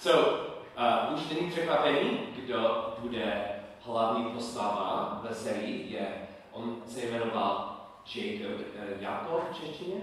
So, 0.00 0.12
uh, 0.78 1.14
už 1.14 1.28
není 1.28 1.50
překvapení, 1.50 2.18
kdo 2.36 2.92
bude 2.98 3.48
hlavní 3.80 4.24
postava 4.24 5.20
ve 5.22 5.34
sérii. 5.34 5.92
Je, 5.92 6.06
on 6.52 6.82
se 6.86 7.00
jmenoval 7.00 7.76
Jacob, 8.14 8.60
uh, 8.60 9.02
Jakob 9.02 9.50
v 9.50 9.60
češtině. 9.60 10.02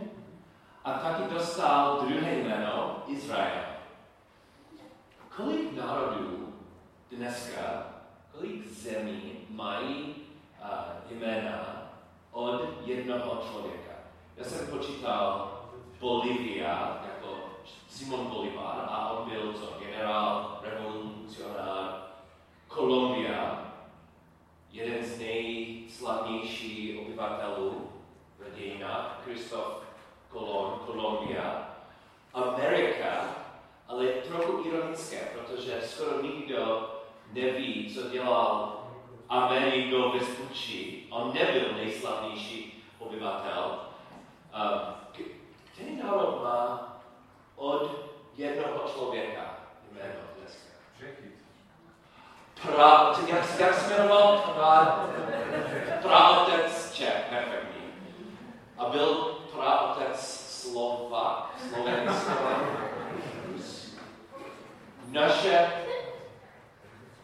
A 0.83 0.93
taky 0.93 1.33
dostal 1.33 2.01
druhé 2.01 2.35
jméno 2.35 3.03
Izrael. 3.07 3.63
Kolik 5.35 5.73
národů 5.73 6.53
dneska, 7.11 7.87
kolik 8.31 8.67
zemí 8.67 9.31
mají 9.49 10.15
uh, 10.61 11.17
jména 11.17 11.89
od 12.31 12.61
jednoho 12.85 13.41
člověka? 13.49 13.91
Já 14.37 14.43
jsem 14.43 14.67
počítal 14.67 15.51
Bolivia 15.99 17.01
jako 17.05 17.37
Simon 17.87 18.27
Bolivar 18.27 18.87
a 18.89 19.11
on 19.11 19.29
byl 19.29 19.53
co, 19.53 19.84
generál, 19.95 20.59
revolucionár, 20.61 22.11
Kolumbia, 22.67 23.71
jeden 24.71 25.05
z 25.05 25.19
nejslavnějších 25.19 26.99
obyvatelů 26.99 27.91
v 28.39 28.55
dějinách, 28.55 29.21
Kristof 29.23 29.83
Kolon, 30.29 30.79
Kolumbia, 30.85 31.69
Amerika, 32.33 33.35
ale 33.87 34.05
trochu 34.05 34.67
ironické, 34.67 35.17
protože 35.33 35.81
skoro 35.81 36.21
nikdo 36.21 36.89
neví, 37.33 37.93
co 37.93 38.09
dělal 38.09 38.79
Amerigo 39.29 40.09
Vespucci. 40.09 41.03
On 41.09 41.33
nebyl 41.33 41.73
nejslavnější 41.75 42.83
obyvatel. 42.99 43.79
Který 45.73 45.95
národ 45.95 46.43
má 46.43 46.91
od 47.55 47.91
jednoho 48.37 48.89
člověka 48.93 49.54
jméno 49.95 50.19
dneska? 50.39 50.69
Pra, 52.61 53.13
jak, 53.27 53.59
jak 53.59 53.73
se 53.73 53.93
jmenoval? 53.93 54.37
Pra, 54.37 55.05
praotec 56.01 56.93
Čech, 56.93 57.25
perfektní. 57.29 57.81
A 58.77 58.89
byl 58.89 59.15
praotec 59.53 60.45
Slovak, 60.61 61.55
Slovensko. 61.69 62.33
Naše, 65.07 65.67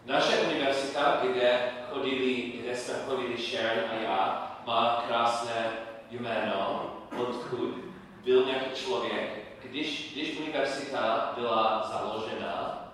naše 0.05 0.37
univerzita, 0.37 1.19
kde, 1.21 1.71
chodili, 1.89 2.33
kde 2.61 2.77
jsme 2.77 2.93
chodili 3.05 3.37
Sharon 3.37 3.91
a 3.91 3.93
já, 4.03 4.51
má 4.65 5.03
krásné 5.07 5.71
jméno, 6.11 6.93
odkud 7.17 7.75
byl 8.23 8.45
nějaký 8.45 8.75
člověk. 8.75 9.40
Když, 9.71 10.11
když 10.13 10.39
univerzita 10.39 11.31
byla 11.35 11.83
založena, 11.91 12.87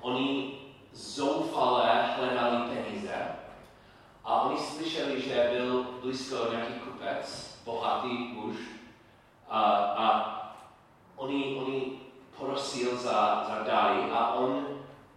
oni 0.00 0.58
zoufale 0.92 2.02
hledali 2.02 2.56
peníze 2.68 3.14
a 4.24 4.40
oni 4.42 4.58
slyšeli, 4.58 5.22
že 5.22 5.50
byl 5.52 5.86
blízko 6.02 6.36
nějaký 6.50 6.72
kupec, 6.72 7.60
bohatý 7.64 8.08
muž 8.08 8.56
a, 9.48 9.60
a 9.76 10.06
oni, 11.16 11.56
oni 11.56 12.00
prosil 12.38 12.96
za, 12.96 13.44
za 13.48 13.62
dary 13.66 14.10
a 14.12 14.34
on 14.34 14.66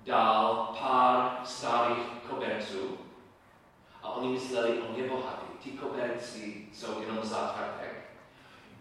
dal 0.05 0.75
pár 0.81 1.39
starých 1.43 2.07
koberců 2.29 2.97
a 4.03 4.11
oni 4.11 4.27
mysleli, 4.29 4.81
on 4.81 4.95
je 4.95 5.09
bohatý. 5.09 5.47
Ty 5.63 5.69
koberci 5.69 6.67
jsou 6.73 7.01
jenom 7.01 7.23
zátvartek. 7.23 8.09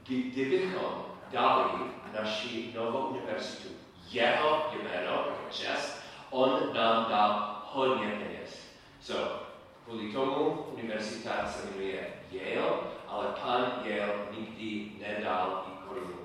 Kdybychom 0.03 1.07
dali 1.33 1.97
naši 2.21 2.73
novou 2.75 3.07
univerzitu 3.07 3.69
jeho 4.11 4.67
jméno, 4.73 5.13
jako 5.13 5.51
čest, 5.51 6.03
on 6.31 6.75
nám 6.75 7.07
dal 7.09 7.63
hodně 7.73 8.09
peněz. 8.09 8.61
So, 9.01 9.47
kvůli 9.85 10.13
tomu 10.13 10.51
univerzita 10.51 11.47
se 11.47 11.67
jmenuje 11.71 12.15
Yale, 12.31 12.71
ale 13.09 13.27
pan 13.43 13.73
Yale 13.85 14.15
nikdy 14.39 14.93
nedal 15.01 15.65
i 15.69 15.89
korunu. 15.89 16.19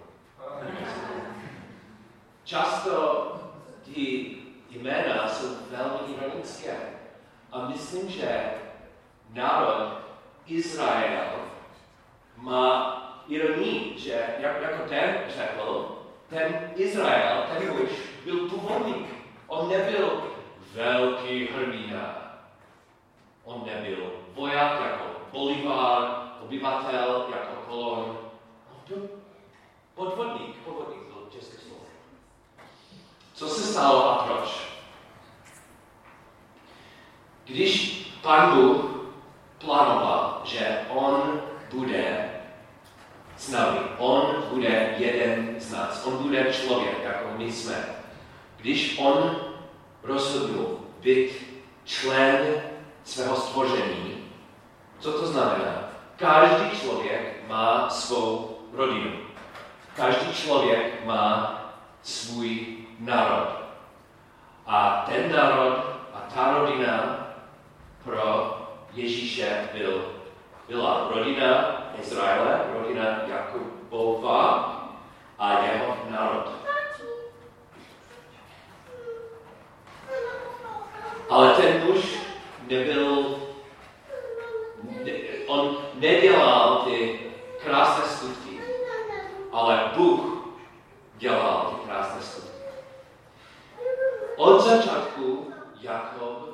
Často 2.43 3.35
ty 3.85 4.35
jména 4.69 5.29
jsou 5.29 5.47
velmi 5.71 6.13
ironické. 6.13 6.77
A 7.51 7.60
myslím, 7.71 8.09
že 8.09 8.51
národ 9.33 10.01
Izrael 10.47 11.31
má 12.37 12.97
ironii, 13.27 13.99
že 13.99 14.23
jak, 14.39 14.61
jako 14.61 14.89
ten 14.89 15.15
řekl, 15.37 15.97
ten 16.29 16.71
Izrael, 16.75 17.43
ten 17.53 17.69
muž, 17.69 17.89
byl 18.25 18.49
původník. 18.49 19.07
On 19.47 19.69
nebyl 19.69 20.23
velký 20.73 21.47
hrdina. 21.47 22.17
On 23.43 23.65
nebyl 23.65 24.11
voják 24.33 24.81
jako 24.81 25.03
Bolivar, 25.31 26.31
obyvatel 26.43 27.27
jako 27.31 27.61
kolon. 27.67 28.17
On 28.71 28.77
byl 28.87 29.09
podvodník, 29.95 30.55
podvodník 30.55 31.03
byl 31.03 31.27
české 31.31 31.57
slovo. 31.57 31.81
Co 33.33 33.47
se 33.47 33.73
stalo 33.73 34.09
a 34.09 34.23
proč? 34.23 34.70
Když 37.51 38.01
pan 38.21 38.55
Bůh 38.55 38.85
plánoval, 39.57 40.41
že 40.45 40.79
on 40.89 41.41
bude 41.73 42.29
s 43.37 43.49
námi, 43.49 43.79
on 43.97 44.43
bude 44.49 44.95
jeden 44.97 45.55
z 45.59 45.71
nás, 45.71 46.05
on 46.05 46.17
bude 46.17 46.53
člověk, 46.53 47.03
jako 47.03 47.25
my 47.37 47.51
jsme. 47.51 47.85
Když 48.57 48.97
on 48.97 49.35
rozhodl 50.03 50.79
být 50.99 51.31
člen 51.85 52.61
svého 53.03 53.35
stvoření, 53.35 54.23
co 54.99 55.11
to 55.11 55.27
znamená? 55.27 55.89
Každý 56.15 56.79
člověk 56.79 57.47
má 57.47 57.89
svou 57.89 58.57
rodinu. 58.73 59.11
Každý 59.95 60.33
člověk 60.33 61.05
má 61.05 61.57
svůj 62.03 62.67
národ. 62.99 63.47
A 64.67 65.05
ten 65.09 65.31
národ 65.31 65.91
a 66.13 66.19
ta 66.35 66.57
rodina 66.57 67.20
pro 68.03 68.57
Ježíše 68.93 69.69
byl, 69.73 70.05
byla 70.67 71.11
rodina 71.15 71.81
Izraele, 72.01 72.61
rodina 72.73 73.21
Jakubova 73.27 74.71
a 75.39 75.63
jeho 75.63 75.97
národ. 76.09 76.51
Ale 81.29 81.53
ten 81.53 81.85
muž 81.85 82.19
nebyl, 82.67 83.39
ne, 84.83 85.11
on 85.47 85.77
nedělal 85.93 86.81
ty 86.85 87.19
krásné 87.63 88.05
skutky, 88.05 88.61
ale 89.51 89.91
Bůh 89.95 90.21
dělal 91.17 91.75
ty 91.75 91.87
krásné 91.87 92.21
skutky. 92.21 92.51
Od 94.35 94.61
začátku 94.61 95.53
Jakob 95.81 96.50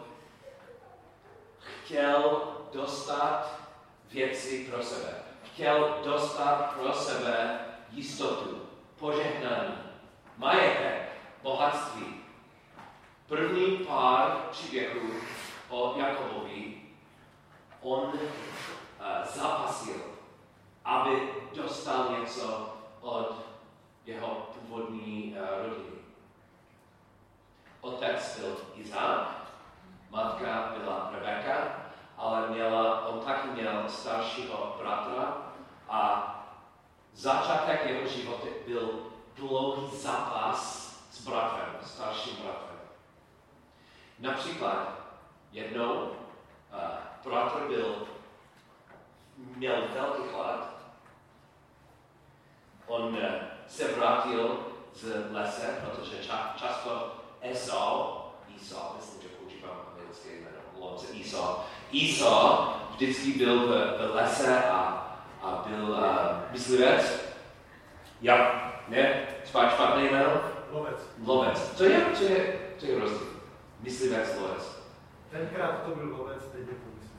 chtěl 1.88 2.42
dostat 2.74 3.60
věci 4.12 4.68
pro 4.72 4.84
sebe. 4.84 5.14
Chtěl 5.44 5.98
dostat 6.04 6.74
pro 6.74 6.94
sebe 6.94 7.60
jistotu, 7.92 8.62
požehnání, 9.00 9.76
majetek, 10.38 11.10
bohatství. 11.44 12.06
První 13.28 13.78
pár 13.78 14.32
příběhů 14.52 15.12
o 15.70 15.94
Jakobovi 15.98 16.82
on 17.82 18.00
uh, 18.00 18.20
zapasil, 19.34 20.02
aby 20.86 21.30
dostal 21.56 22.20
něco 22.20 22.74
od 23.02 23.46
jeho 24.06 24.50
původní 24.54 25.36
uh, 25.40 25.66
rodiny. 25.66 25.98
Otec 27.82 28.40
byl 28.40 28.58
Izák, 28.76 29.47
matka 30.10 30.74
byla 30.78 31.10
Rebeka, 31.14 31.88
ale 32.18 32.48
měla, 32.48 33.08
on 33.08 33.20
taky 33.20 33.48
měl 33.48 33.84
staršího 33.88 34.76
bratra 34.80 35.38
a 35.90 36.34
začátek 37.14 37.86
jeho 37.86 38.08
života 38.08 38.48
byl 38.68 38.90
dlouhý 39.36 39.98
zápas 39.98 40.88
s 41.12 41.28
bratrem, 41.28 41.76
starším 41.86 42.36
bratrem. 42.36 42.80
Například 44.20 45.00
jednou 45.52 45.94
uh, 45.94 46.12
bratr 47.24 47.68
byl, 47.68 48.08
měl 49.38 49.88
velký 49.94 50.30
chlad, 50.30 50.70
on 52.88 53.04
uh, 53.04 53.20
se 53.68 53.96
vrátil 53.96 54.60
z 54.94 55.32
lese, 55.32 55.86
protože 55.86 56.24
ča, 56.24 56.54
často 56.56 57.16
Esau, 57.42 58.18
Esau, 58.56 58.96
myslím, 58.96 59.22
že 59.22 59.37
anglické 60.18 60.30
jméno, 60.30 60.60
lomce 60.80 61.08
Esau, 61.22 61.56
Esau 61.94 62.74
vždycky 62.96 63.32
byl 63.32 63.60
v, 63.60 63.70
v 64.12 64.16
lese 64.16 64.64
a, 64.64 65.08
a 65.42 65.66
byl 65.68 65.90
uh, 65.90 65.98
myslivec. 66.52 67.34
Jak? 68.22 68.74
Ne? 68.88 69.24
Špatné 69.46 70.04
jméno? 70.04 70.42
lovec. 70.72 71.10
Lovec. 71.26 71.74
Co 71.76 71.84
je, 71.84 72.06
co 72.14 72.24
je, 72.24 72.60
co 72.78 72.86
je 72.86 73.00
rozdíl? 73.00 73.28
Myslivec, 73.82 74.38
lovec. 74.42 74.78
Tenkrát 75.32 75.84
to 75.86 75.96
byl 75.96 76.16
lovec, 76.18 76.44
teď 76.52 76.62
je 76.62 76.66
to 76.68 76.88
myslím. 77.00 77.18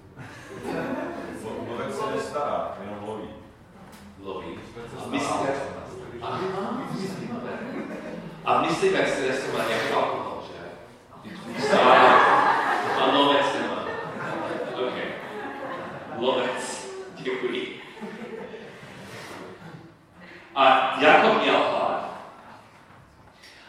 Lovec 1.70 1.98
se 1.98 2.16
nestará, 2.16 2.76
jenom 2.80 3.08
loví. 3.08 3.28
Loví. 4.22 4.58
Myslivec 4.58 4.90
se 4.90 4.98
A 4.98 5.08
myslivec. 5.08 5.56
Aha, 6.22 6.80
A 8.44 8.62
myslivec 8.62 9.14
se 9.14 9.22
dneska 9.22 9.58
má 9.58 9.68
nějaký 9.68 9.92
alkohol, 9.92 10.42
že? 10.46 10.58
Vstává. 11.58 12.07
A 13.08 13.12
lovec 13.12 13.46
nemá. 13.54 13.84
OK. 14.76 14.98
Lovec. 16.16 16.88
Děkuji. 17.16 17.80
A 20.54 20.94
Jakob 21.00 21.42
měl 21.42 21.56
hlad. 21.56 22.10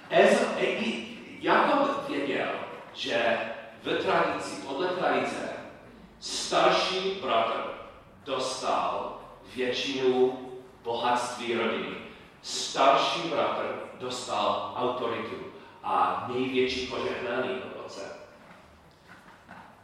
Ez, 0.09 0.41
e, 0.57 0.65
i- 0.65 1.17
Jakob 1.41 2.09
věděl, 2.09 2.49
že 2.93 3.37
v 3.83 4.03
tradici, 4.03 4.61
podle 4.67 4.87
tradice, 4.87 5.49
starší 6.19 7.19
bratr 7.21 7.63
dostal 8.25 9.21
většinu 9.55 10.39
bohatství 10.83 11.53
rodiny. 11.53 11.95
Starší 12.41 13.29
bratr 13.29 13.75
dostal 13.99 14.73
autoritu 14.77 15.35
a 15.83 16.25
největší 16.33 16.87
požehnání 16.87 17.61
od 17.61 17.85
otce. 17.85 18.19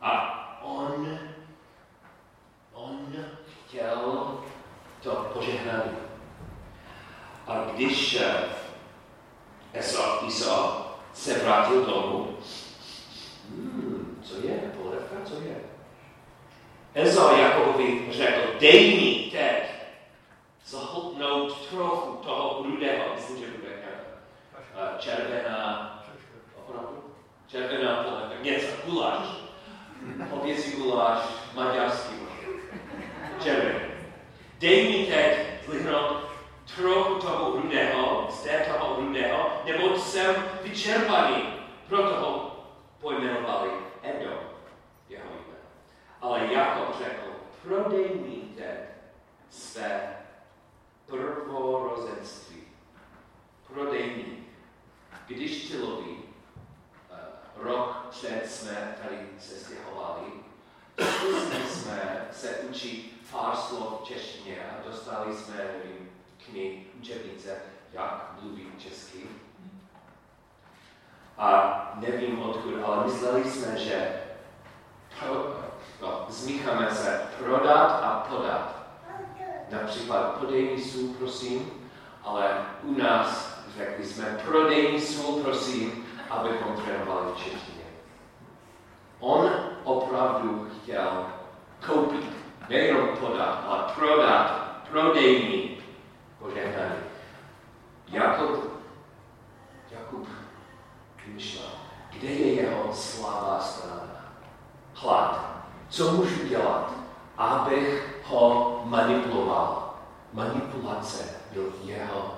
A 0.02 0.42
on, 0.64 1.20
on 2.74 3.00
chtěl 3.68 4.28
to 5.04 5.12
požehnání. 5.34 5.98
A 7.48 7.64
když 7.74 8.16
eh, 8.16 8.44
Esau, 9.74 10.28
Esau 10.28 10.70
se 11.14 11.40
vrátil 11.44 11.86
domů, 11.86 12.38
hmm, 13.50 14.22
co 14.24 14.48
je, 14.48 14.72
co 15.36 15.42
je? 15.42 15.56
Esau 16.94 17.38
Jakobovi 17.38 18.08
řekl, 18.12 18.60
dej 18.60 18.96
mi 18.98 19.32
teď 19.32 19.64
zahltnout 20.66 21.68
trochu 21.70 22.16
toho 22.16 22.64
rudého, 22.64 23.06
myslím, 23.16 23.38
že 23.38 23.46
bude 23.46 23.70
eh, 23.72 25.00
červená, 25.00 25.92
opravdu, 26.56 27.04
červená 27.48 28.04
polevka, 28.04 28.44
něco, 28.44 28.68
guláš, 28.86 29.26
hovězí 30.30 30.72
guláš, 30.72 31.20
maďarský 31.54 32.16
červený. 33.44 33.86
Dej 34.60 34.90
mi 34.90 35.06
teď 35.06 35.38
zlihnout 35.66 36.18
trochu 36.76 37.16
toho 37.16 37.52
rudého, 37.52 38.28
z 38.32 38.44
té 38.44 38.60
toho 38.60 38.96
rudého, 39.02 39.50
nebo 39.66 40.00
jsem 40.00 40.36
vyčerpaný. 40.64 41.44
Proto 41.88 42.16
ho 42.16 42.56
pojmenovali 43.02 43.70
Edom, 44.04 44.55
jeho 45.16 45.30
jméno. 45.30 45.70
Ale 46.22 46.54
Jakob 46.54 46.98
řekl, 46.98 47.32
prodej 47.64 48.10
mi 48.10 48.56
teď 48.56 48.80
své 49.50 50.18
prvorozenství. 51.06 52.62
Prodej 53.68 54.16
mi. 54.16 54.46
Když 55.28 55.70
ty 55.70 55.78
loví, 55.78 56.18
eh, 57.12 57.16
rok 57.56 58.08
před 58.10 58.52
jsme 58.52 58.98
tady 59.04 59.18
se 59.40 59.56
stěhovali, 59.56 60.32
zkusili 61.02 61.64
jsme 61.70 62.28
se 62.32 62.50
učit 62.50 63.16
pár 63.32 63.56
slov 63.56 64.02
v 64.02 64.08
češtině 64.08 64.58
a 64.70 64.90
dostali 64.90 65.36
jsme, 65.36 65.56
nevím, 65.56 66.10
knih, 66.46 66.88
učebnice, 67.00 67.56
jak 67.94 68.34
mluvit 68.42 68.82
česky. 68.82 69.24
A 71.38 71.92
nevím 71.96 72.40
odkud, 72.40 72.84
ale 72.84 73.06
mysleli 73.06 73.44
jsme, 73.44 73.78
že 73.78 74.25
pro, 75.20 75.56
no, 76.02 76.26
zmícháme 76.30 76.92
se 76.92 77.22
prodat 77.40 78.04
a 78.04 78.28
podat. 78.30 78.76
Například 79.72 80.40
podej 80.40 80.76
mi 80.76 80.82
sůl, 80.82 81.14
prosím, 81.20 81.72
ale 82.24 82.66
u 82.84 82.98
nás 82.98 83.60
řekli 83.78 84.06
jsme 84.06 84.40
prodej 84.46 84.92
mi 84.92 85.02
sůl, 85.02 85.44
prosím, 85.44 86.06
abychom 86.30 86.76
trénovali 86.76 87.32
v 87.34 87.38
češtině. 87.38 87.86
On 89.20 89.52
opravdu 89.84 90.70
chtěl 90.82 91.26
koupit, 91.86 92.26
nejenom 92.70 93.08
podat, 93.20 93.64
ale 93.68 93.84
prodat, 93.96 94.66
prodej 94.90 95.44
mi 95.44 95.78
požehnání. 96.40 97.04
Jakub, 98.08 98.72
Jakub 99.92 100.28
vymýšlel, 101.26 101.70
kde 102.12 102.28
je 102.28 102.54
jeho 102.54 102.94
slabá 102.94 103.60
strana? 103.60 104.15
Hlad. 104.96 105.46
Co 105.90 106.12
můžu 106.12 106.48
dělat, 106.48 106.92
abych 107.38 108.22
ho 108.26 108.82
manipuloval? 108.86 109.94
Manipulace 110.34 111.24
byl 111.54 111.74
jeho, 111.84 112.36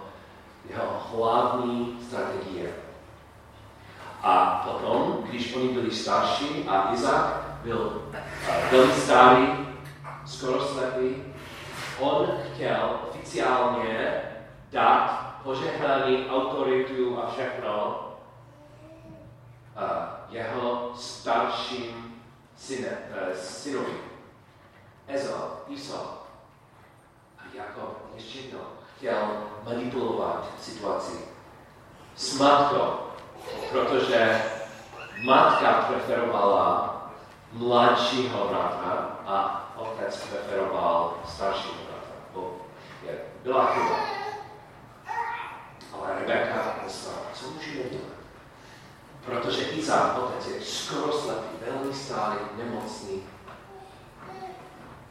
jeho 0.69 1.01
hlavní 1.12 2.00
strategie. 2.07 2.74
A 4.24 4.65
potom, 4.69 5.24
když 5.30 5.56
oni 5.56 5.68
byli 5.68 5.92
starší 5.92 6.65
a 6.68 6.94
Izak 6.94 7.42
byl 7.63 8.01
velmi 8.71 8.94
starý, 8.94 9.48
skoro 10.25 10.65
slepý, 10.65 11.15
on 12.00 12.27
chtěl 12.54 13.00
oficiálně 13.09 14.21
dát 14.71 15.27
požehnání, 15.44 16.30
autoritu 16.30 17.19
a 17.24 17.31
všechno 17.31 18.00
eh, 19.77 20.07
jeho 20.30 20.92
starším 20.95 22.06
syne, 22.57 22.88
eh, 22.88 23.38
synovi. 23.38 23.98
Ezau, 25.07 25.50
Esau. 25.75 26.07
A 27.39 27.44
Jakob 27.54 28.12
ještě 28.15 28.39
jednou 28.39 28.59
chtěl 28.98 29.27
manipulovat 29.63 30.48
situaci 30.62 31.18
s 32.15 32.39
matkou, 32.39 33.00
protože 33.71 34.42
matka 35.24 35.71
preferovala 35.74 36.98
mladšího 37.51 38.48
bratra 38.48 39.18
a 39.25 39.68
otec 39.77 40.18
preferoval 40.18 41.18
staršího 41.27 41.74
bratra. 41.74 42.15
Bo 42.33 42.57
je, 43.04 43.18
byla 43.44 43.65
chyba. 43.65 44.00
Ale 45.94 46.19
Rebeka 46.19 46.75
myslela, 46.83 47.18
co 47.33 47.48
můžeme 47.48 47.89
dělat? 47.89 48.18
Protože 49.25 49.63
Izák, 49.63 50.18
otec, 50.18 50.48
je 50.48 50.62
skoro 50.62 51.14
slepý, 51.14 51.66
velmi 51.66 51.94
starý, 51.94 52.40
nemocný. 52.57 53.23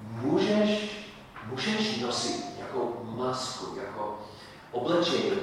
Můžeš, 0.00 0.90
můžeš 1.46 2.00
nosit 2.00 2.56
nějakou 2.56 3.00
masku, 3.04 3.76
jako 3.76 4.18
oblečení, 4.72 5.40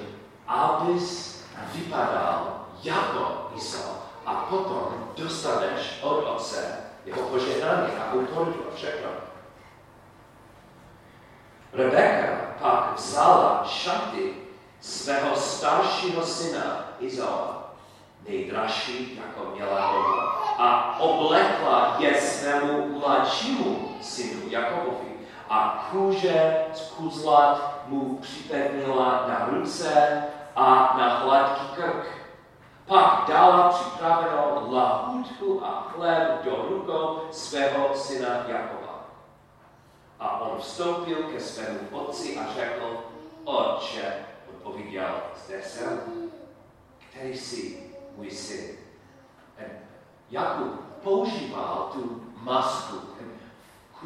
abys 0.47 1.43
vypadal 1.73 2.65
jako 2.83 3.51
Esau 3.57 3.93
a 4.25 4.33
potom 4.33 5.11
dostaneš 5.15 5.99
od 6.01 6.23
otce 6.23 6.77
jeho 7.05 7.21
požehnání 7.21 7.93
a 7.93 8.13
autoritu 8.13 8.59
a 8.71 8.75
všechno. 8.75 9.09
Rebeka 11.73 12.53
pak 12.61 12.95
vzala 12.95 13.63
šaty 13.67 14.33
svého 14.81 15.35
staršího 15.35 16.25
syna 16.25 16.85
Izaova, 16.99 17.73
nejdražší, 18.27 19.21
jako 19.25 19.51
měla 19.55 19.91
doma, 19.91 20.23
a 20.57 20.99
oblekla 20.99 21.95
je 21.99 22.21
svému 22.21 22.99
mladšímu 22.99 23.97
synu 24.01 24.42
Jakobovi 24.53 25.13
a 25.49 25.87
kůže 25.91 26.65
z 26.73 26.91
kuzlat 26.91 27.83
mu 27.87 28.17
připevnila 28.17 29.25
na 29.27 29.45
ruce 29.45 30.23
a 30.55 30.95
na 30.97 31.17
hladký 31.17 31.67
krk. 31.75 32.05
Pak 32.85 33.25
dala 33.27 33.69
připravenou 33.69 34.71
lahůdku 34.71 35.65
a 35.65 35.87
chléb 35.89 36.43
do 36.43 36.65
rukou 36.69 37.21
svého 37.31 37.95
syna 37.95 38.29
Jakoba. 38.47 39.05
A 40.19 40.41
on 40.41 40.59
vstoupil 40.59 41.23
ke 41.23 41.39
svému 41.39 41.79
otci 41.91 42.39
a 42.39 42.53
řekl, 42.53 42.97
Otče, 43.43 44.13
odpověděl, 44.49 45.15
zde 45.45 45.61
jsem, 45.61 45.99
který 47.09 47.37
jsi 47.37 47.91
můj 48.17 48.31
syn. 48.31 48.75
Jakub 50.29 50.81
používal 51.03 51.89
tu 51.93 52.23
masku, 52.35 52.97
ten 52.97 53.32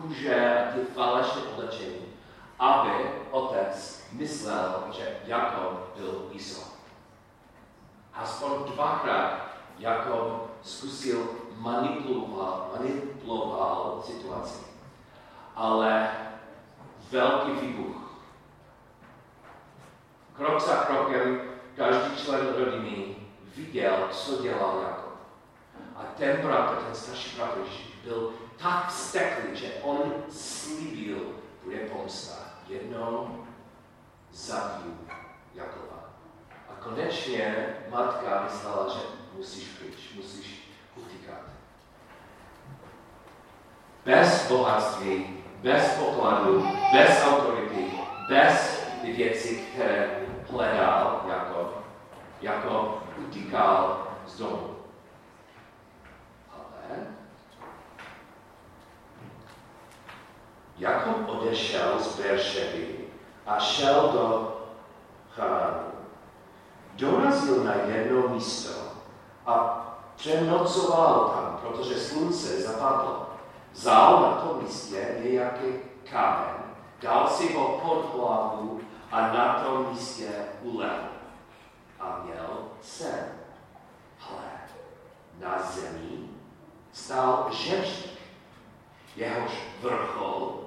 kůže, 0.01 0.67
ty 0.73 0.79
falešné 0.93 1.41
oblečení, 1.41 2.05
aby 2.59 2.91
otec 3.31 4.03
myslel, 4.11 4.83
že 4.97 5.17
Jakob 5.25 5.97
byl 5.97 6.31
Esau. 6.35 6.71
Aspoň 8.13 8.63
dvakrát 8.73 9.47
Jakob 9.79 10.49
zkusil 10.63 11.27
manipulovat, 11.57 12.71
manipuloval 12.77 14.03
situaci. 14.05 14.63
Ale 15.55 16.11
velký 17.11 17.51
výbuch. 17.51 17.95
Krok 20.33 20.61
za 20.61 20.75
krokem 20.75 21.41
každý 21.75 22.17
člen 22.17 22.47
rodiny 22.57 23.15
viděl, 23.55 24.07
co 24.11 24.41
dělal 24.41 24.81
Jakob. 24.81 25.13
A 25.95 26.03
ten 26.17 26.41
bratr, 26.41 26.75
ten 26.75 26.95
starší 26.95 27.37
bratr, 27.37 27.59
byl 28.03 28.33
tak 28.57 28.89
vzteklý, 28.89 29.55
že 29.55 29.73
on 29.81 30.13
slíbil, 30.29 31.35
bude 31.63 31.77
pomsta. 31.77 32.33
Jednou 32.67 33.45
zabiju 34.31 34.97
Jakoba. 35.55 36.09
A 36.69 36.73
konečně 36.83 37.75
matka 37.89 38.43
myslela, 38.43 38.93
že 38.93 38.99
musíš 39.33 39.67
pryč, 39.67 40.13
musíš 40.15 40.69
utíkat. 40.95 41.41
Bez 44.05 44.47
bohatství, 44.49 45.43
bez 45.61 45.97
pokladu, 45.97 46.67
bez 46.93 47.23
autority, 47.23 47.91
bez 48.29 48.83
ty 49.01 49.11
věci, 49.13 49.55
které 49.55 50.25
hledal 50.51 51.25
jako, 51.29 51.83
jako 52.41 53.03
utíkal 53.17 54.07
z 54.25 54.37
domu. 54.37 54.75
Ale 56.51 57.07
Jakob 60.77 61.29
odešel 61.29 61.99
z 61.99 62.15
Berševy 62.17 62.97
a 63.45 63.59
šel 63.59 64.09
do 64.13 64.57
Charánu. 65.35 65.87
Dorazil 66.93 67.63
na 67.63 67.73
jedno 67.73 68.27
místo 68.27 68.73
a 69.45 69.83
přenocoval 70.15 71.29
tam, 71.29 71.59
protože 71.61 71.99
slunce 71.99 72.61
zapadlo. 72.61 73.29
Vzal 73.73 74.21
na 74.21 74.31
tom 74.31 74.63
místě 74.63 75.17
nějaký 75.23 75.73
kámen, 76.11 76.55
dal 77.01 77.27
si 77.27 77.53
ho 77.53 77.67
pod 77.67 78.15
hlavu 78.15 78.81
a 79.11 79.21
na 79.21 79.53
tom 79.53 79.89
místě 79.91 80.29
ulel. 80.61 80.99
A 81.99 82.21
měl 82.23 82.57
sen. 82.81 83.25
Hle, 84.19 84.51
na 85.39 85.61
zemi 85.71 86.29
stál 86.93 87.47
žebřík, 87.51 88.19
jehož 89.15 89.51
vrchol 89.81 90.66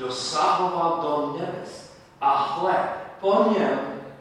dosahoval 0.00 1.02
do 1.02 1.38
nebes. 1.38 1.92
A 2.20 2.36
hle, 2.36 2.88
po 3.20 3.44
něm 3.58 3.80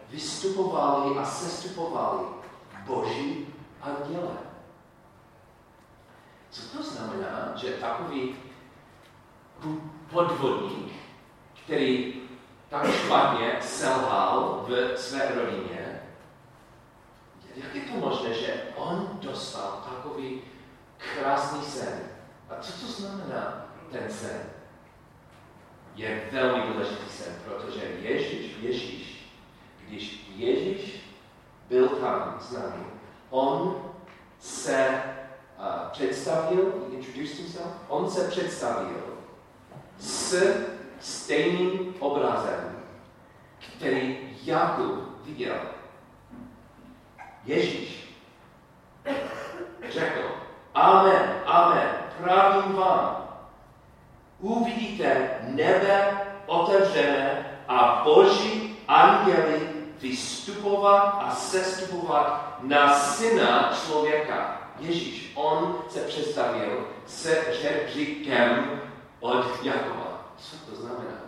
vystupovali 0.10 1.18
a 1.18 1.26
sestupovali 1.26 2.26
boží 2.86 3.48
anděle. 3.82 4.38
Co 6.50 6.78
to 6.78 6.84
znamená, 6.84 7.52
že 7.56 7.70
takový 7.70 8.36
podvodník, 10.12 10.94
který 11.64 12.22
tak 12.70 12.92
špatně 12.92 13.58
selhal 13.62 14.66
v 14.68 14.98
své 14.98 15.36
rodině, 15.36 16.02
jak 17.56 17.76
je 17.76 17.82
to 17.82 17.98
možné, 17.98 18.34
že 18.34 18.64
on 18.76 19.10
dostal 19.22 19.84
takový 19.90 20.42
krásný 20.98 21.62
sen? 21.62 22.00
A 22.50 22.62
co 22.62 22.72
to 22.72 22.92
znamená 22.92 23.66
ten 23.92 24.10
sen? 24.10 24.59
Je 25.96 26.30
velmi 26.32 26.74
důležitý 26.74 27.10
sen, 27.10 27.36
protože 27.46 27.86
Ježíš, 28.02 28.56
Ježíš, 28.62 29.32
když 29.88 30.32
Ježíš 30.36 31.02
byl 31.70 31.88
tam 31.88 32.38
s 32.42 32.52
námi, 32.52 32.86
on 33.30 33.82
se 34.40 35.04
uh, 35.60 35.92
představil, 35.92 36.74
introduced 36.92 37.38
himself, 37.38 37.72
on 37.88 38.10
se 38.10 38.28
představil 38.28 39.18
s 40.00 40.36
stejným 41.00 41.96
obrazem, 42.00 42.78
který 43.60 44.18
Jakub 44.44 45.26
viděl. 45.26 45.60
Ježíš 47.46 48.16
řekl, 49.90 50.22
Amen, 50.74 51.42
Amen, 51.46 51.90
pravím 52.24 52.74
vám, 52.74 53.29
uvidíte 54.40 55.30
nebe 55.48 56.22
otevřené 56.46 57.46
a 57.68 58.02
boží 58.04 58.78
anděli 58.88 59.70
vystupovat 60.02 61.20
a 61.22 61.36
sestupovat 61.36 62.60
na 62.64 62.94
syna 62.94 63.74
člověka. 63.86 64.62
Ježíš, 64.80 65.32
on 65.36 65.84
se 65.90 66.00
představil 66.00 66.88
se 67.06 67.46
žebříkem 67.62 68.82
od 69.20 69.64
Jakoba. 69.64 70.26
Co 70.38 70.58
to 70.58 70.76
znamená? 70.76 71.20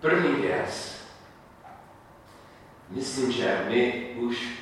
První 0.00 0.34
věc. 0.34 0.98
Myslím, 2.88 3.32
že 3.32 3.64
my 3.68 4.14
už 4.16 4.58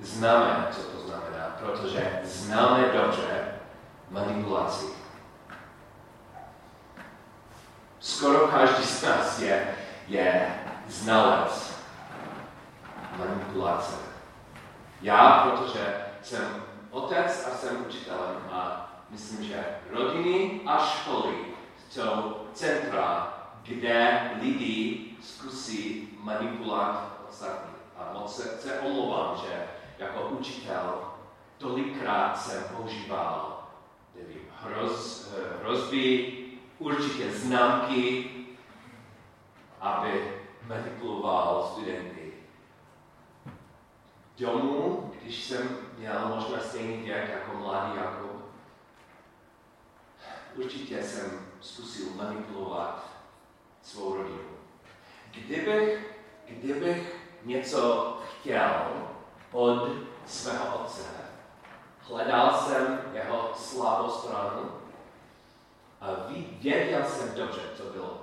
známe, 0.00 0.68
co 0.70 0.82
to 0.82 1.06
znamená, 1.06 1.56
protože 1.60 2.20
známe 2.24 2.84
dobře 2.92 3.49
manipulaci. 4.10 4.86
Skoro 8.00 8.48
každý 8.48 8.84
z 8.84 9.02
nás 9.02 9.38
je, 9.40 9.74
je 10.08 10.54
znalec 10.88 11.74
manipulace. 13.18 13.96
Já, 15.02 15.42
protože 15.42 16.04
jsem 16.22 16.62
otec 16.90 17.48
a 17.52 17.56
jsem 17.56 17.84
učitelem 17.88 18.36
a 18.52 18.90
myslím, 19.10 19.44
že 19.44 19.64
rodiny 19.90 20.60
a 20.66 20.78
školy 20.78 21.34
jsou 21.90 22.36
centra, 22.54 23.34
kde 23.62 24.30
lidi 24.40 25.10
zkusí 25.22 26.08
manipulovat 26.20 27.12
ostatní. 27.30 27.74
A 27.98 28.12
moc 28.12 28.36
se, 28.36 28.58
se 28.58 28.80
omlouvám, 28.80 29.36
že 29.36 29.68
jako 29.98 30.28
učitel 30.28 31.02
tolikrát 31.58 32.40
jsem 32.40 32.64
používal 32.76 33.59
hroz, 34.62 35.28
hrozby, 35.60 36.36
určitě 36.78 37.30
známky, 37.32 38.30
aby 39.80 40.40
manipuloval 40.66 41.70
studenty. 41.72 42.32
Domů, 44.38 45.12
když 45.22 45.44
jsem 45.44 45.68
měl 45.98 46.28
možná 46.28 46.60
stejný 46.60 46.96
věk 46.96 47.30
jako 47.30 47.58
mladý 47.58 47.96
Jakub, 47.96 48.44
určitě 50.56 51.02
jsem 51.02 51.46
zkusil 51.60 52.06
manipulovat 52.16 53.10
svou 53.82 54.16
rodinu. 54.16 54.38
Kdybych, 55.30 56.16
kdybych 56.48 57.20
něco 57.44 58.16
chtěl 58.40 58.70
od 59.52 59.88
svého 60.26 60.78
otce, 60.78 61.19
hledal 62.02 62.54
jsem 62.54 63.00
jeho 63.14 63.50
slabou 63.54 64.10
stranu 64.10 64.70
a 66.00 66.06
věděl 66.60 67.04
jsem 67.04 67.34
dobře, 67.34 67.60
co 67.76 67.82
bylo. 67.82 68.18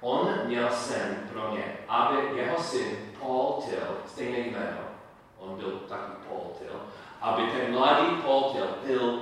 On 0.00 0.34
měl 0.44 0.70
sen 0.70 1.28
pro 1.32 1.50
mě, 1.50 1.78
aby 1.88 2.16
jeho 2.36 2.62
syn 2.62 2.96
Paul 3.20 3.62
Till, 3.62 3.98
stejné 4.06 4.38
jméno, 4.38 4.80
on 5.38 5.56
byl 5.56 5.70
taky 5.70 6.12
Paul 6.28 6.52
Till, 6.58 6.80
aby 7.20 7.42
ten 7.42 7.72
mladý 7.72 8.22
Paul 8.22 8.52
Till 8.52 8.68
byl 8.86 9.20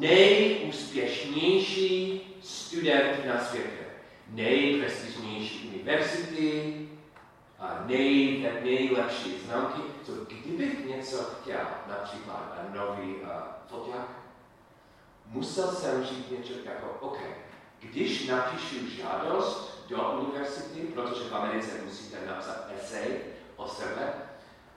nejúspěšnější 0.00 2.20
student 2.42 3.26
na 3.26 3.44
světě, 3.44 3.86
nejprestižnější 4.28 5.70
univerzity, 5.74 6.88
nej, 7.86 8.42
nejlepší 8.62 9.40
známky. 9.46 9.82
So, 10.06 10.24
kdybych 10.24 10.86
něco 10.86 11.16
chtěl, 11.16 11.66
například 11.88 12.58
nový 12.74 13.14
foťák, 13.66 14.08
musel 15.26 15.68
jsem 15.68 16.04
říct 16.04 16.30
něco 16.30 16.52
jako, 16.64 16.96
OK, 17.00 17.18
když 17.80 18.26
napíšu 18.26 18.86
žádost 18.86 19.84
do 19.88 19.96
univerzity, 19.96 20.80
protože 20.80 21.30
v 21.30 21.34
Americe 21.34 21.70
musíte 21.84 22.16
napsat 22.26 22.66
esej 22.76 23.20
o 23.56 23.68
sebe, 23.68 24.12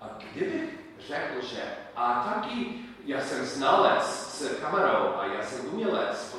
a 0.02 0.10
kdybych 0.32 0.80
řekl, 1.00 1.46
že 1.46 1.62
a 1.96 2.24
taky 2.24 2.74
já 3.06 3.22
jsem 3.22 3.46
znalec 3.46 4.04
s 4.04 4.60
kamerou 4.62 5.16
a 5.16 5.26
já 5.26 5.44
jsem 5.44 5.66
umělec, 5.66 6.36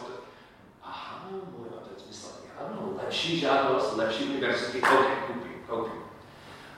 aha, 0.82 1.28
můj 1.30 1.68
otec 1.68 2.06
myslel, 2.06 2.32
ano, 2.66 2.94
lepší 3.04 3.40
žádost, 3.40 3.96
lepší 3.96 4.24
univerzity, 4.24 4.82
OK, 4.82 5.06
koupím, 5.26 5.64
koupím. 5.66 6.11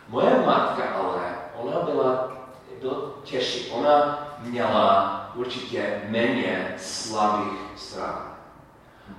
Moje 0.08 0.42
matka 0.46 0.84
ale, 0.84 1.34
ona 1.54 1.80
byla, 1.80 2.32
byla 2.80 2.96
těžší, 3.24 3.70
ona 3.70 4.18
měla 4.38 5.30
určitě 5.34 6.02
méně 6.08 6.74
slabých 6.78 7.60
stran. 7.76 8.34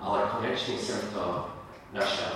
Ale 0.01 0.21
konečně 0.35 0.77
jsem 0.77 1.09
to 1.13 1.49
našel. 1.93 2.31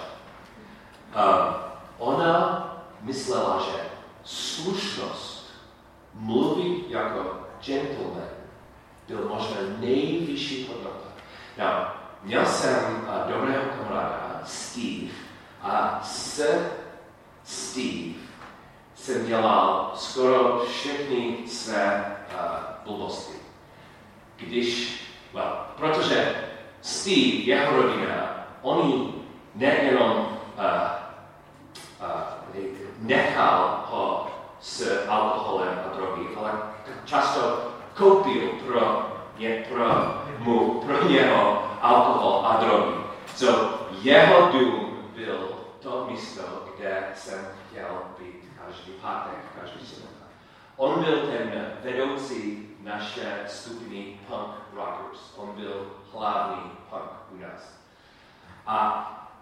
Um, 1.16 1.56
ona 1.98 2.66
myslela, 3.02 3.66
že 3.66 3.84
slušnost, 4.24 5.52
mluvit 6.14 6.86
jako 6.90 7.40
gentleman, 7.66 8.30
byl 9.08 9.30
možná 9.30 9.58
nejvyšší 9.80 10.68
hodnota. 10.68 11.08
No, 11.58 11.88
měl 12.24 12.46
jsem 12.46 12.96
uh, 12.96 13.32
dobrého 13.32 13.64
kamaráda, 13.78 14.42
Steve, 14.46 15.12
a 15.62 16.00
s 16.04 16.42
Steve 17.44 18.29
jsem 19.02 19.28
dělal 19.28 19.92
skoro 19.96 20.66
všechny 20.70 21.38
své 21.48 22.16
uh, 22.34 22.40
blbosti. 22.86 23.34
Když, 24.36 25.02
well, 25.34 25.66
protože 25.76 26.36
Steve, 26.82 27.44
jeho 27.44 27.82
rodina, 27.82 28.46
oni 28.62 29.14
nejenom 29.56 30.12
uh, 30.12 30.66
uh, 32.02 32.40
nechal 33.00 33.86
ho 33.90 34.28
s 34.60 35.08
alkoholem 35.08 35.80
a 35.86 35.96
drogy, 35.96 36.28
ale 36.38 36.52
často 37.06 37.72
koupil 37.98 38.50
pro, 38.68 39.06
je, 39.38 39.66
pro, 39.70 39.86
mu, 40.40 40.82
pro 40.82 41.10
něho 41.10 41.64
alkohol 41.82 42.46
a 42.46 42.64
drogy. 42.64 42.96
So 43.36 43.80
jeho 44.02 44.52
dům 44.52 44.98
byl 45.16 45.50
to 45.80 46.08
místo, 46.12 46.42
kde 46.76 47.04
jsem 47.16 47.48
chtěl 47.70 47.88
být 48.20 48.39
každý 48.70 48.92
pátek, 48.92 49.40
každý 49.62 49.86
sobota. 49.86 50.26
On 50.78 51.04
byl 51.04 51.28
ten 51.28 51.74
vedoucí 51.84 52.70
naše 52.80 53.44
skupiny 53.48 54.20
punk 54.28 54.56
rockers. 54.74 55.34
On 55.36 55.52
byl 55.56 55.92
hlavní 56.14 56.72
punk 56.90 57.12
u 57.32 57.38
nás. 57.38 57.80
A, 58.66 58.80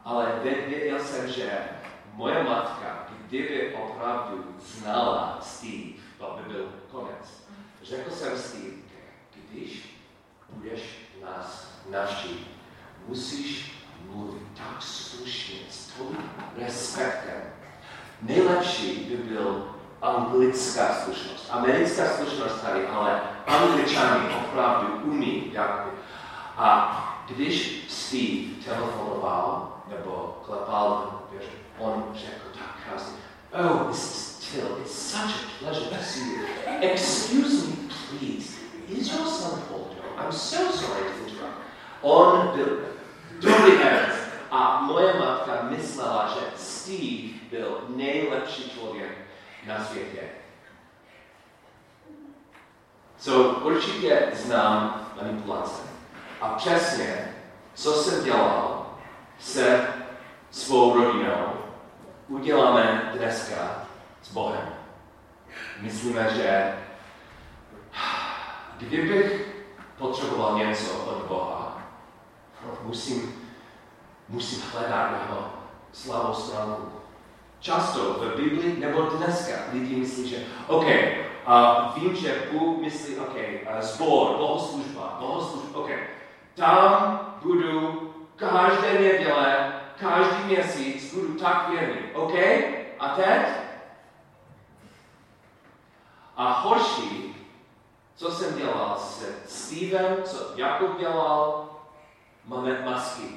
ale 0.05 0.39
věděl 0.43 0.99
jsem, 0.99 1.31
že 1.31 1.69
moje 2.13 2.43
matka, 2.43 3.07
kdyby 3.27 3.75
opravdu 3.75 4.55
znala 4.59 5.39
Steve, 5.41 5.93
to 6.17 6.39
by 6.41 6.53
byl 6.53 6.73
konec. 6.91 7.47
Řekl 7.83 8.11
jsem 8.11 8.37
Steve, 8.37 8.73
když 9.51 9.99
budeš 10.49 10.81
nás 11.23 11.71
navštívit, 11.89 12.47
musíš 13.07 13.83
mluvit 14.05 14.43
tak 14.57 14.81
slušně, 14.81 15.59
s 15.69 15.87
tvým 15.87 16.31
respektem. 16.55 17.56
Nejlepší 18.21 19.07
by 19.09 19.17
byl 19.17 19.67
anglická 20.01 20.93
slušnost. 21.03 21.47
Americká 21.51 22.03
slušnost 22.09 22.61
tady, 22.61 22.87
ale 22.87 23.21
angličani 23.47 24.35
opravdu 24.45 24.87
umí, 25.03 25.49
jak. 25.53 25.87
A 26.57 27.03
když 27.27 27.85
Steve 27.89 28.63
telefonoval 28.65 29.73
nebo 29.89 30.41
klepal 30.45 31.17
on 31.79 32.03
řekl 32.13 32.49
tak 32.53 32.75
krásně, 32.89 33.17
Oh, 33.51 33.89
Mrs. 33.89 34.37
Till, 34.51 34.77
it's 34.81 34.91
such 34.91 35.35
a 35.35 35.59
pleasure 35.59 35.89
to 35.89 36.03
see 36.03 36.25
you. 36.25 36.45
Excuse 36.81 37.67
me, 37.67 37.75
please. 38.09 38.57
Is 38.87 39.11
your 39.11 39.25
son 39.27 39.61
Holdo? 39.69 40.01
I'm 40.17 40.31
so 40.31 40.71
sorry 40.71 41.03
to 41.03 41.27
interrupt. 41.27 41.57
On 42.01 42.51
byl 42.55 42.79
dobrý 43.39 43.77
herec. 43.77 44.15
A 44.51 44.81
moje 44.81 45.13
matka 45.19 45.51
myslela, 45.69 46.33
že 46.33 46.45
Steve 46.55 47.36
byl 47.49 47.85
nejlepší 47.87 48.69
člověk 48.69 49.11
na 49.67 49.85
světě. 49.85 50.21
So, 53.17 53.59
určitě 53.65 54.27
znám 54.33 55.07
manipulace. 55.21 55.81
A 56.41 56.49
přesně, 56.49 57.35
co 57.73 57.93
jsem 57.93 58.23
dělal 58.23 58.85
se 59.39 59.87
svou 60.51 61.03
rodinou, 61.03 61.53
uděláme 62.27 63.11
dneska 63.13 63.85
s 64.21 64.31
Bohem. 64.31 64.69
Myslíme, 65.81 66.29
že 66.35 66.77
kdybych 68.77 69.55
potřeboval 69.97 70.57
něco 70.57 70.93
od 70.93 71.25
Boha, 71.25 71.81
musím, 72.81 73.49
musím 74.29 74.63
hledat 74.71 75.11
jeho 75.11 75.53
slavou 75.91 76.33
stránku. 76.33 76.96
Často 77.59 78.13
v 78.13 78.35
Biblii 78.35 78.79
nebo 78.79 79.01
dneska 79.01 79.53
lidi 79.73 79.95
myslí, 79.95 80.29
že 80.29 80.37
OK, 80.67 80.85
uh, 80.85 82.03
vím, 82.03 82.15
že 82.15 82.47
Bůh 82.51 82.81
myslí, 82.81 83.15
OK, 83.15 83.35
uh, 83.35 83.81
zbor, 83.81 84.37
bohoslužba, 84.37 85.17
bohoslužba, 85.19 85.79
OK, 85.79 85.89
tam 86.55 87.19
budu 87.43 88.13
každé 88.35 88.93
neděle, 88.93 89.73
každý 89.99 90.43
měsíc, 90.43 91.13
budu 91.13 91.33
tak 91.33 91.69
věrný, 91.69 92.01
OK? 92.13 92.33
A 92.99 93.09
teď? 93.15 93.47
A 96.37 96.51
horší, 96.51 97.35
co 98.15 98.31
jsem 98.31 98.57
dělal 98.57 98.97
se 98.97 99.25
Stevem, 99.45 100.23
co 100.23 100.51
Jakub 100.55 100.99
dělal, 100.99 101.69
máme 102.45 102.81
masky. 102.85 103.27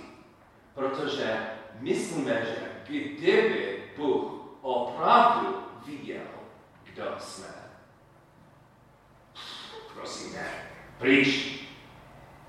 Protože 0.74 1.46
myslíme, 1.80 2.32
že 2.32 2.56
kdyby 2.86 3.79
Bůh 3.96 4.32
opravdu 4.62 5.62
viděl, 5.86 6.26
kdo 6.84 7.04
jsme, 7.18 7.46
prosím 9.94 10.32
ne, 10.32 10.46
pryč. 10.98 11.60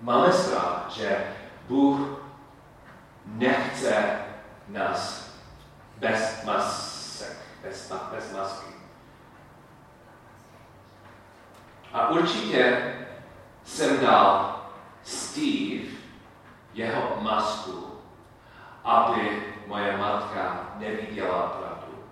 Máme 0.02 0.34
strach, 0.34 0.86
že 0.90 1.36
Bůh 1.68 2.00
nechce 3.26 4.20
nás 4.68 5.32
bez 5.98 6.44
masek, 6.44 7.38
bez, 7.64 7.94
bez 8.12 8.34
masky. 8.34 8.74
A 11.94 12.10
určitě 12.10 12.96
jsem 13.64 14.00
dal 14.00 14.62
Steve 15.04 15.90
jeho 16.74 17.18
masku, 17.22 18.00
aby 18.84 19.51
moje 19.68 19.98
matka 19.98 20.74
neviděla 20.76 21.48
pravdu. 21.60 22.04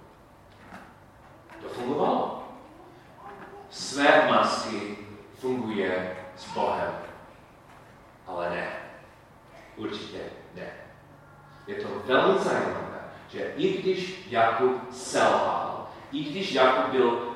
To 1.61 1.69
fungovalo. 1.69 2.43
Své 3.69 4.27
masky 4.31 4.97
funguje 5.39 6.17
s 6.35 6.53
Bohem, 6.53 6.93
ale 8.27 8.49
ne. 8.49 8.67
Určitě 9.75 10.19
ne. 10.55 10.67
Je 11.67 11.75
to 11.75 11.87
velmi 12.05 12.39
zajímavé, 12.39 13.11
že 13.29 13.53
i 13.55 13.81
když 13.81 14.27
Jakub 14.29 14.93
selhal, 14.93 15.87
i 16.11 16.23
když 16.23 16.51
Jakub 16.51 16.91
byl 16.91 17.35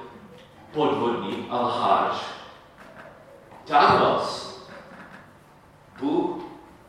podvodník 0.73 1.47
a 1.49 1.61
lhář, 1.61 2.33
ta 3.65 3.99
noc 3.99 4.53
Bůh 5.99 6.43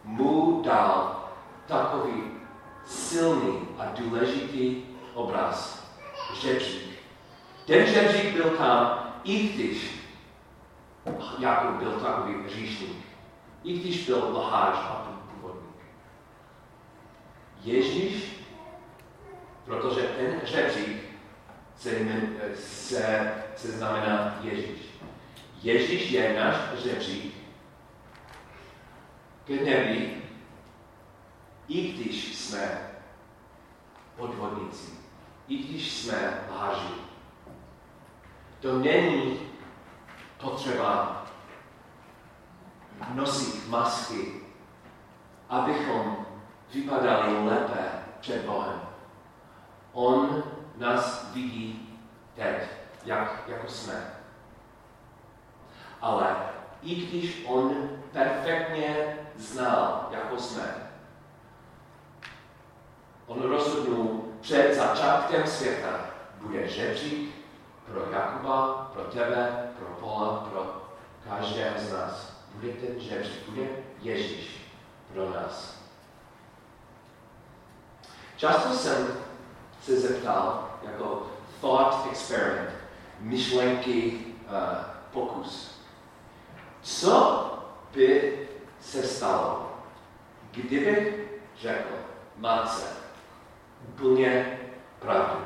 mu 0.05 0.63
dal 0.63 1.25
takový 1.67 2.23
silný 2.87 3.69
a 3.79 3.85
důležitý 3.85 4.83
obraz. 5.15 5.85
Žebřík. 6.43 6.99
Ten 7.67 7.87
žebřík 7.87 8.33
byl 8.33 8.51
tam, 8.51 9.11
i 9.25 9.49
když 9.49 10.05
Jakub 11.39 11.77
byl 11.77 11.93
takový 11.93 12.35
říšník, 12.49 13.05
i 13.65 13.79
když 13.79 14.07
byl 14.07 14.29
lhář 14.33 14.77
a 14.77 15.21
původník. 15.35 15.77
Ježíš, 17.63 18.45
protože 19.65 20.03
ten 20.03 20.41
žebřík 20.45 21.03
se, 21.77 21.91
se, 22.55 23.35
se 23.57 23.69
znamená 23.69 24.39
Ježíš. 24.43 24.81
Ježíš 25.63 26.11
je 26.11 26.41
náš 26.41 26.57
žebřík 26.85 27.35
k 29.47 29.51
nebi, 29.51 30.24
i 31.69 31.93
když 31.93 32.37
jsme 32.39 32.91
podvodníci, 34.17 34.93
i 35.49 35.59
když 35.59 35.93
jsme 35.93 36.41
lháři. 36.51 36.95
To 38.61 38.79
není 38.79 39.41
potřeba 40.41 41.23
nosit 43.15 43.69
masky, 43.69 44.41
abychom 45.49 46.27
vypadali 46.75 47.45
lépe 47.45 47.91
před 48.21 48.45
Bohem. 48.45 48.81
On 49.93 50.43
nás 50.77 51.31
vidí 51.33 51.99
teď, 52.35 52.69
jak, 53.05 53.43
jako 53.49 53.69
jsme. 53.69 54.15
Ale 56.01 56.37
i 56.83 56.95
když 56.95 57.45
on 57.47 57.91
perfektně 58.13 59.17
znal, 59.37 60.09
jako 60.11 60.39
jsme, 60.39 60.91
on 63.27 63.43
rozhodnul 63.43 64.25
před 64.41 64.75
začátkem 64.75 65.47
světa, 65.47 66.01
bude 66.41 66.69
žebřík 66.69 67.35
pro 67.87 68.11
Jakuba, 68.11 68.91
pro 68.93 69.05
tebe, 69.05 69.71
pro 69.79 69.87
Pola, 69.87 70.49
pro 70.51 70.83
každého 71.29 71.79
z 71.79 71.93
nás. 71.93 72.33
Bude 72.55 72.73
ten 72.73 73.01
žebřík, 73.01 73.49
bude 73.49 73.67
Ježíš 74.01 74.73
pro 75.13 75.31
nás. 75.31 75.75
Často 78.37 78.75
jsem 78.75 79.09
se 79.83 80.01
zeptal 80.01 80.71
jako 80.83 81.27
thought 81.61 82.07
experiment, 82.11 82.71
myšlenky, 83.21 84.19
uh, 84.47 84.85
pokus. 85.13 85.81
Co 86.83 87.45
by 87.95 88.39
se 88.81 89.03
stalo, 89.03 89.73
kdyby 90.51 91.29
řekl 91.61 91.95
matce 92.37 93.04
úplně 93.89 94.59
pravdu? 94.99 95.45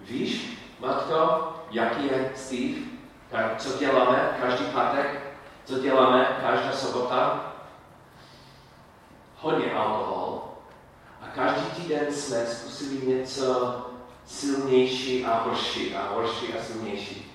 Víš, 0.00 0.58
matko, 0.80 1.52
jaký 1.70 2.06
je 2.06 2.32
Steve? 2.34 2.80
Co 3.58 3.78
děláme 3.78 4.38
každý 4.40 4.64
pátek? 4.64 5.20
Co 5.64 5.78
děláme 5.78 6.38
každá 6.40 6.72
sobota? 6.72 7.52
Hodně 9.36 9.72
alkohol. 9.72 10.42
A 11.22 11.26
každý 11.34 11.70
týden 11.70 12.14
jsme 12.14 12.46
zkusili 12.46 13.06
něco 13.06 13.76
silnější 14.26 15.24
a 15.24 15.42
horší 15.42 15.96
a 15.96 16.12
horší 16.12 16.54
a 16.54 16.62
silnější. 16.62 17.32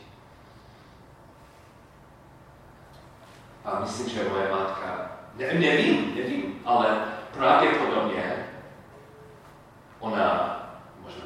A 3.65 3.79
myslím, 3.79 4.09
že 4.09 4.29
moje 4.29 4.51
matka, 4.51 5.11
ne, 5.35 5.53
nevím, 5.53 6.15
nevím, 6.15 6.61
ale 6.65 7.05
pravděpodobně 7.37 8.44
ona 10.05 10.59
možná 11.03 11.25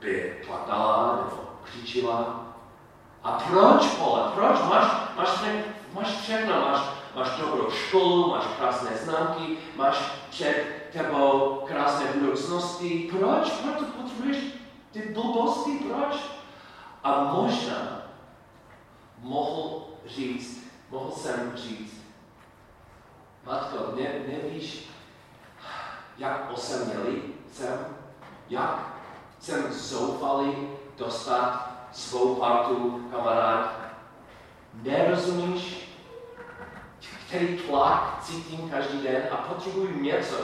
by 0.00 0.42
plakala 0.46 1.16
nebo 1.16 1.42
křičila. 1.64 2.44
A 3.22 3.32
proč, 3.32 3.86
Pole, 3.86 4.30
proč? 4.34 4.58
Máš, 4.60 4.92
máš, 5.16 5.44
máš 5.92 6.20
všechno, 6.20 6.60
máš, 6.60 6.80
máš 7.14 7.28
dobrou 7.40 7.70
školu, 7.70 8.30
máš 8.30 8.44
krásné 8.58 8.90
známky, 8.96 9.56
máš 9.76 9.96
před 10.30 10.88
tebou 10.92 11.62
krásné 11.66 12.06
budoucnosti. 12.14 13.10
Proč? 13.18 13.50
Proč 13.50 13.88
potřebuješ 13.96 14.38
ty 14.92 15.00
blbosti? 15.14 15.70
Proč? 15.70 16.16
A 17.04 17.24
možná 17.24 18.02
mohl 19.18 19.86
říct, 20.06 20.66
mohl 20.90 21.10
jsem 21.10 21.52
říct, 21.56 21.98
Matko, 23.46 23.76
ne, 23.96 24.08
nevíš, 24.28 24.88
jak 26.18 26.50
osamělý 26.52 27.22
jsem, 27.52 27.97
jak 28.50 28.88
jsem 29.40 29.72
zoufalý 29.72 30.68
dostat 30.98 31.70
svou 31.92 32.34
partu 32.34 33.08
kamarád. 33.10 33.78
Nerozumíš, 34.74 35.88
který 37.26 37.58
tlak 37.58 38.18
cítím 38.22 38.70
každý 38.70 39.02
den 39.02 39.22
a 39.30 39.36
potřebuji 39.36 40.00
něco, 40.00 40.36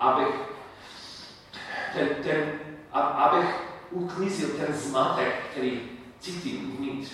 abych, 0.00 0.34
ten, 1.94 2.08
ten, 2.22 2.52
abych 2.92 3.62
uklízil 3.90 4.48
ten 4.48 4.74
zmatek, 4.74 5.46
který 5.50 5.90
cítím 6.20 6.74
uvnitř. 6.74 7.12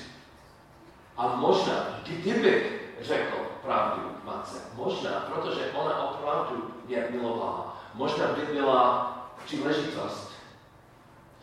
A 1.17 1.29
možná, 1.37 1.75
kdybych 2.03 2.83
řekl 3.01 3.37
pravdu 3.63 4.03
matce, 4.25 4.57
možná, 4.75 5.11
protože 5.11 5.71
ona 5.71 6.03
opravdu 6.03 6.75
mě 6.87 7.05
milovala, 7.11 7.77
možná 7.95 8.27
by 8.27 8.43
byla 8.53 9.18
příležitost 9.49 10.33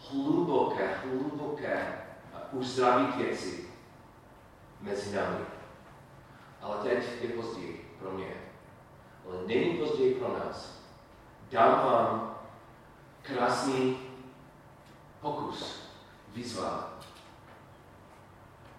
hluboké, 0.10 0.98
hluboké 1.04 2.02
uzdravit 2.52 3.16
věci 3.16 3.70
mezi 4.82 5.16
námi. 5.16 5.46
Ale 6.62 6.78
teď 6.78 7.04
je 7.22 7.30
později 7.30 7.96
pro 8.00 8.12
mě. 8.12 8.34
Ale 9.26 9.36
není 9.48 9.78
později 9.78 10.16
pro 10.16 10.38
nás. 10.38 10.82
Dám 11.52 11.72
vám 11.72 12.38
krásný 13.22 14.00
pokus, 15.22 15.82
výzva. 16.34 16.94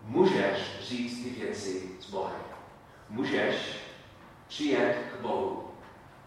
Můžeš 0.03 0.81
říct 0.81 1.23
ty 1.23 1.31
věci 1.31 1.91
s 2.01 2.11
Bohem. 2.11 2.43
Můžeš 3.09 3.79
přijet 4.49 5.13
k 5.13 5.21
Bohu 5.21 5.71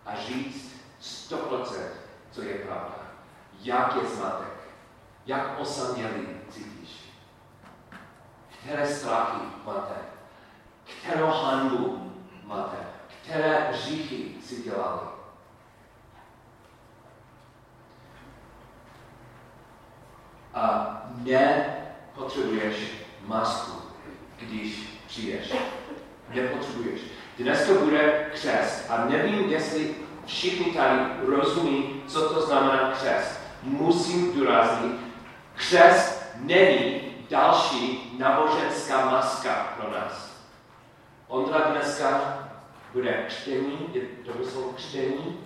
a 0.06 0.16
říct 0.16 0.76
100%, 1.02 1.99
co 2.32 2.42
je 2.42 2.54
pravda. 2.54 2.96
Jak 3.60 3.96
je 3.96 4.10
zmatek, 4.10 4.54
jak 5.26 5.60
osamělý 5.60 6.28
cítíš. 6.50 7.10
Které 8.60 8.88
strachy 8.88 9.42
máte, 9.66 9.96
kterou 11.02 11.28
handu 11.28 12.14
máte, 12.44 12.78
které 13.24 13.72
hříchy 13.72 14.42
si 14.46 14.64
dělali. 14.64 15.00
A 20.54 20.96
nepotřebuješ 21.16 22.92
masku, 23.26 23.82
když 24.40 25.00
přijdeš. 25.08 25.54
Nepotřebuješ. 26.30 27.02
Dneska 27.38 27.74
bude 27.74 28.30
křest 28.34 28.92
a 28.92 29.06
nevím, 29.06 29.50
jestli 29.50 29.96
všichni 30.30 30.72
tady 30.74 31.00
rozumí, 31.26 32.02
co 32.08 32.34
to 32.34 32.42
znamená 32.42 32.92
křest. 32.92 33.40
Musím 33.64 34.34
důraznit, 34.34 35.00
křest 35.56 36.24
není 36.36 37.02
další 37.30 38.16
náboženská 38.20 39.06
maska 39.06 39.74
pro 39.78 39.92
nás. 39.92 40.44
Ondra 41.28 41.60
dneska 41.60 42.40
bude 42.94 43.26
křtění, 43.28 43.78
je 43.94 44.02
to 44.02 44.50
slovo 44.50 44.74
křtění, 44.74 45.40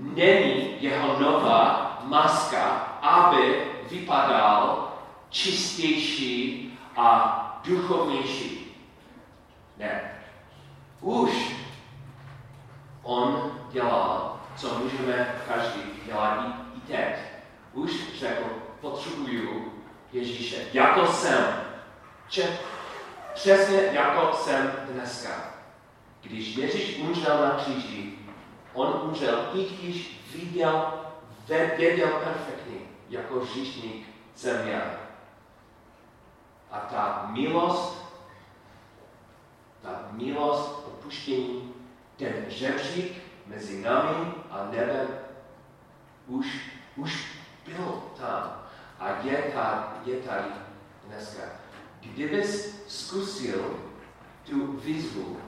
není 0.00 0.76
jeho 0.82 1.20
nová 1.20 1.98
maska, 2.04 2.62
aby 3.02 3.62
vypadal 3.90 4.92
čistější 5.30 6.78
a 6.96 7.38
duchovnější. 7.64 8.76
Ne. 9.78 10.12
Už 11.00 11.56
on 13.02 13.61
dělal, 13.72 14.40
co 14.56 14.78
můžeme 14.78 15.42
každý 15.48 15.80
dělat 16.06 16.44
i, 16.46 16.78
i 16.78 16.80
teď. 16.80 17.18
Už 17.72 18.18
řekl, 18.18 18.44
potřebuju 18.80 19.72
Ježíše, 20.12 20.56
jako 20.72 21.06
jsem. 21.06 21.44
Če, 22.28 22.58
přesně 23.34 23.76
jako 23.76 24.36
jsem 24.36 24.72
dneska. 24.88 25.30
Když 26.22 26.56
Ježíš 26.56 26.98
umřel 26.98 27.38
na 27.40 27.50
kříži, 27.50 28.18
on 28.74 29.00
umřel, 29.02 29.50
i 29.54 29.64
když 29.64 30.20
viděl, 30.34 30.92
věděl 31.48 32.08
perfektně, 32.08 32.78
jako 33.08 33.40
hříšník 33.40 34.06
jsem 34.34 34.68
já. 34.68 34.82
A 36.70 36.78
ta 36.78 37.26
milost, 37.30 38.04
ta 39.82 40.08
milost, 40.10 40.86
opuštění, 40.86 41.74
ten 42.16 42.44
žebřík 42.48 43.22
mezi 43.54 43.82
námi 43.82 44.32
a 44.50 44.68
nebem 44.70 45.08
už, 46.26 46.46
už 46.96 47.38
byl 47.64 48.02
tam 48.16 48.62
a 48.98 49.08
je 49.22 49.36
tady, 49.54 50.10
je 50.10 50.16
tady 50.16 50.48
dneska. 51.06 51.42
Kdybys 52.00 52.82
zkusil 52.86 53.80
tu 54.44 54.72
výzvu 54.72 55.40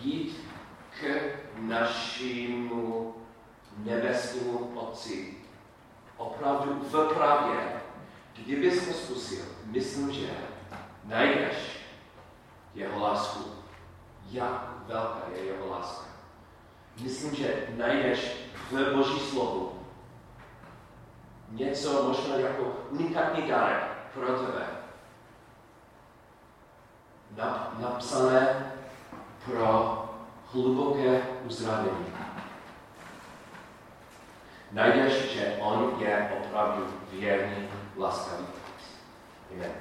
jít 0.00 0.40
k 1.00 1.32
našemu 1.58 3.14
nebeskému 3.78 4.58
Otci, 4.74 5.34
opravdu 6.16 6.74
v 6.74 7.14
pravě, 7.14 7.80
kdybys 8.36 8.88
to 8.88 8.94
zkusil, 8.94 9.44
myslím, 9.64 10.12
že 10.12 10.30
najdeš 11.04 11.78
jeho 12.74 13.00
lásku. 13.00 13.44
Jak 14.30 14.68
velká 14.86 15.22
je 15.34 15.44
jeho 15.44 15.68
láska. 15.68 16.07
Myslím, 17.00 17.34
že 17.34 17.66
najdeš 17.76 18.32
v 18.70 18.94
Boží 18.94 19.20
slovu 19.20 19.72
něco 21.50 22.02
možná 22.02 22.34
jako 22.34 22.76
unikátní 22.90 23.48
dárek 23.48 23.84
pro 24.14 24.26
tebe. 24.26 24.66
napsané 27.78 28.72
pro 29.44 30.04
hluboké 30.52 31.22
uzdravení. 31.44 32.06
Najdeš, 34.72 35.12
že 35.12 35.56
on 35.60 35.96
je 35.98 36.30
opravdu 36.40 36.86
věrný, 37.12 37.68
laskavý. 37.96 38.46
Amen. 39.52 39.72